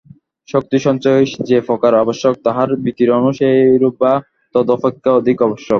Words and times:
শক্তিসঞ্চয় 0.47 1.23
যে 1.49 1.57
প্রকার 1.61 1.91
আবশ্যক, 1.95 2.33
তাহার 2.43 2.69
বিকিরণও 2.85 3.31
সেইরূপ 3.31 3.95
বা 3.99 4.13
তদপেক্ষা 4.55 5.11
অধিক 5.13 5.37
আবশ্যক। 5.41 5.69